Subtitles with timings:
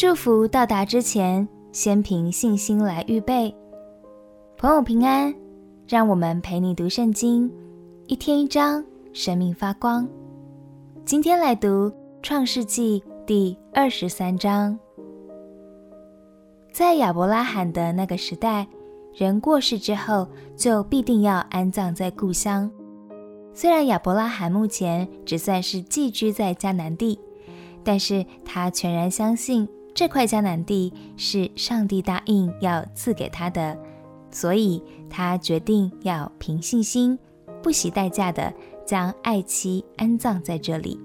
[0.00, 3.54] 祝福到达之前，先凭信心来预备。
[4.56, 5.34] 朋友平安，
[5.86, 7.52] 让我们陪你读圣经，
[8.06, 8.82] 一天一章，
[9.12, 10.08] 生命发光。
[11.04, 11.92] 今天来读
[12.22, 14.78] 创世纪第二十三章。
[16.72, 18.66] 在亚伯拉罕的那个时代，
[19.12, 22.70] 人过世之后，就必定要安葬在故乡。
[23.52, 27.20] 虽然亚伯拉罕目前只算是寄居在迦南地，
[27.84, 33.76] 但是他全然相信这块迦南地是上帝答应要赐给他的，
[34.30, 37.18] 所以他决定要凭信心，
[37.62, 38.52] 不惜代价的
[38.86, 40.98] 将爱妻安葬在这里。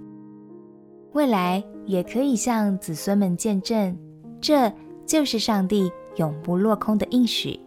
[1.13, 3.97] 未来也可以向子孙们见证，
[4.39, 4.71] 这
[5.05, 7.59] 就是上帝永不落空的应许。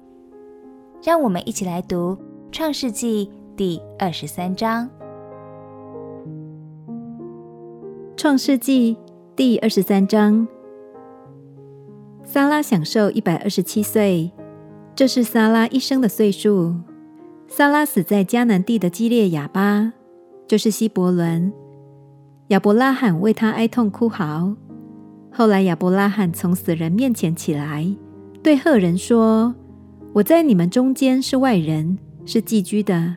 [1.03, 2.17] 让我们一起来读
[2.53, 4.87] 《创世纪》第二十三章。
[8.17, 8.95] 《创世纪》
[9.37, 10.47] 第二十三章，
[12.31, 14.31] 撒拉享受一百二十七岁，
[14.95, 16.75] 这是撒拉一生的岁数。
[17.47, 19.95] 撒拉死在迦南地的基列雅巴，
[20.47, 21.51] 就是希伯伦。
[22.49, 24.55] 亚伯拉罕为他哀痛哭嚎。
[25.33, 27.89] 后来亚伯拉罕从死人面前起来，
[28.43, 29.55] 对赫人说
[30.13, 33.17] ：“我在你们中间是外人，是寄居的。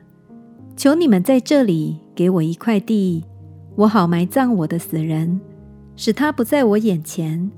[0.77, 3.25] 求你们在这里给我一块地。”
[3.75, 5.41] 我好埋葬我的死人，
[5.97, 7.51] 使他不在我眼前。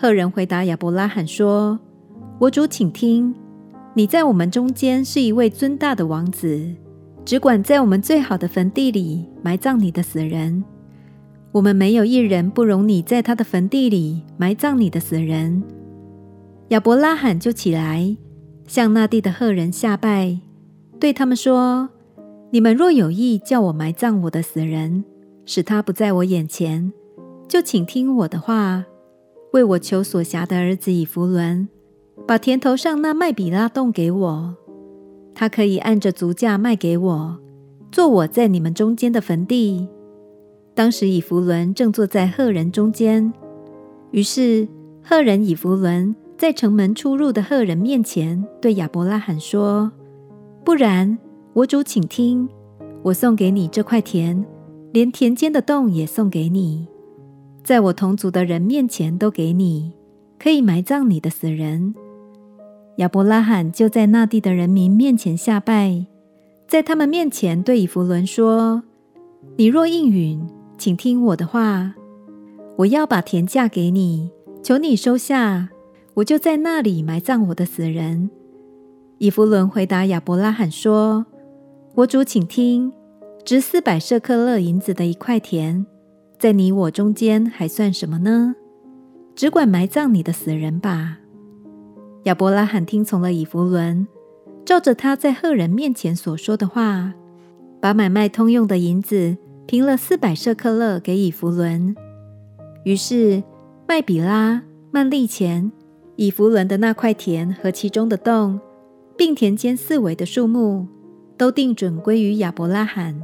[0.00, 1.78] 赫人回答亚伯拉罕说
[2.40, 3.34] ：“我主，请听，
[3.92, 6.74] 你在我们中间是一位尊大的王子，
[7.22, 10.64] 只管在我们最好的坟地里埋葬你的死人。
[11.52, 15.62] 我们没有一人不容你在他的坟地里埋葬你的死人。”
[16.68, 18.16] 亚伯拉罕就起来，
[18.66, 20.40] 向那地的赫人下拜，
[20.98, 21.90] 对他们说
[22.52, 25.04] ：“你们若有意叫我埋葬我的死人，”
[25.44, 26.90] 使他不在我眼前，
[27.46, 28.86] 就请听我的话，
[29.52, 31.68] 为我求所辖的儿子以弗伦，
[32.26, 34.54] 把田头上那麦比拉洞给我，
[35.34, 37.38] 他可以按着足价卖给我，
[37.90, 39.88] 做我在你们中间的坟地。
[40.74, 43.32] 当时以弗伦正坐在赫人中间，
[44.12, 44.68] 于是
[45.02, 49.90] 赫人以弗伦在城门出入的赫人面前对亚伯拉罕说
[50.64, 51.18] ：“不然，
[51.54, 52.48] 我主请听，
[53.02, 54.44] 我送给你这块田。”
[54.92, 56.88] 连田间的洞也送给你，
[57.62, 59.92] 在我同族的人面前都给你，
[60.38, 61.94] 可以埋葬你的死人。
[62.96, 66.06] 亚伯拉罕就在那地的人民面前下拜，
[66.66, 68.82] 在他们面前对以弗伦说
[69.56, 71.94] ：“你若应允，请听我的话，
[72.76, 74.30] 我要把田嫁给你，
[74.62, 75.68] 求你收下，
[76.14, 78.30] 我就在那里埋葬我的死人。”
[79.18, 81.26] 以弗伦回答亚伯拉罕说
[81.96, 82.92] ：“我主，请听。”
[83.42, 85.86] 值四百舍客勒银子的一块田，
[86.40, 88.54] 在你我中间还算什么呢？
[89.36, 91.18] 只管埋葬你的死人吧。
[92.22, 94.08] 亚伯拉罕听从了以弗伦，
[94.64, 97.12] 照着他在赫人面前所说的话，
[97.78, 99.36] 把买卖通用的银子
[99.66, 101.94] 平了四百舍客勒给以弗伦。
[102.84, 103.42] 于是
[103.86, 105.70] 麦比拉、曼利前、
[106.16, 108.58] 以弗伦的那块田和其中的洞，
[109.14, 110.86] 并田间四围的树木，
[111.36, 113.20] 都定准归于亚伯拉罕。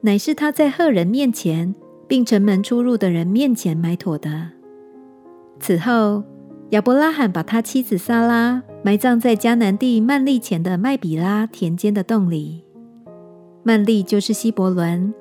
[0.00, 1.72] 乃是他在赫人面前，
[2.10, 4.48] 并城门出入的人面前买妥的。
[5.60, 6.24] 此后，
[6.70, 12.64] 亚伯拉罕把他妻子撒拉埋葬在迦南地曼利前的麦比拉田间的洞里。
[13.62, 15.14] 曼利就是希伯伦。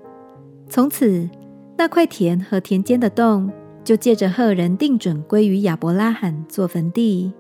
[0.68, 1.30] 从此，
[1.78, 3.52] 那块田和田间的洞
[3.84, 7.32] 就借着赫人定准归于亚伯拉罕做坟地。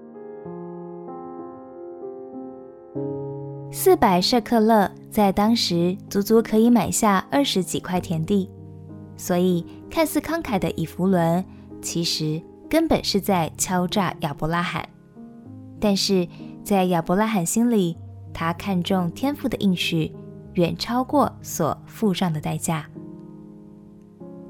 [3.71, 8.47] 四百舍客勒在当时足足可以买下二十几块田地，
[9.19, 11.43] 所以看似慷慨的以弗伦，
[11.81, 14.87] 其实根本是在敲诈亚伯拉罕。
[15.77, 16.25] 但是
[16.63, 17.97] 在亚伯拉罕心里，
[18.33, 20.15] 他看重天赋的应许，
[20.53, 22.85] 远超过所付上的代价。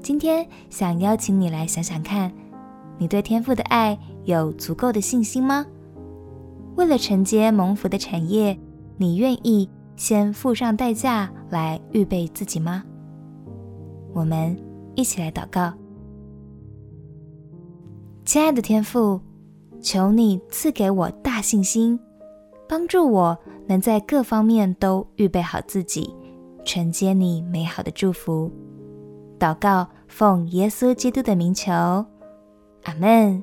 [0.00, 2.32] 今天想邀请你来想想看，
[2.96, 5.66] 你对天赋的爱有足够的信心吗？
[6.76, 8.56] 为了承接蒙福的产业，
[8.96, 12.84] 你愿意先付上代价来预备自己吗？
[14.12, 14.56] 我们
[14.94, 15.72] 一起来祷告。
[18.24, 19.20] 亲爱的天父，
[19.80, 21.98] 求你赐给我大信心，
[22.68, 26.14] 帮助我能在各方面都预备好自己，
[26.64, 28.50] 承接你美好的祝福。
[29.38, 33.42] 祷告，奉耶稣基督的名求，阿门。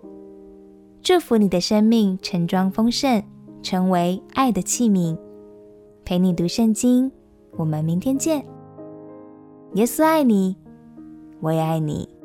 [1.02, 3.24] 祝福你的生命盛装丰盛，
[3.64, 5.18] 成为爱的器皿。
[6.06, 7.12] 陪你读圣经，
[7.58, 8.46] 我们明天见。
[9.74, 10.56] 耶稣爱你，
[11.39, 12.17] 我也爱你。